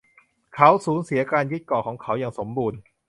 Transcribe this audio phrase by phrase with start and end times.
[0.53, 2.79] เขาสูญเสียการยึดเกาะของเขาอย่างสมบูรณ์